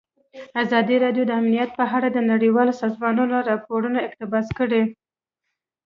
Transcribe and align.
ازادي 0.63 0.95
راډیو 1.03 1.23
د 1.27 1.31
امنیت 1.41 1.69
په 1.79 1.83
اړه 1.97 2.07
د 2.11 2.19
نړیوالو 2.31 2.73
سازمانونو 2.81 3.35
راپورونه 3.49 3.97
اقتباس 4.07 4.47
کړي. 4.59 4.83